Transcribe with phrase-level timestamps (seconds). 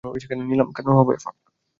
[0.21, 1.13] সেখানে নিলাম কেন হবে।